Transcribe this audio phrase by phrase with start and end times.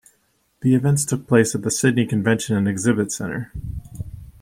[0.61, 3.51] The events took place at the Sydney Convention and Exhibition Centre.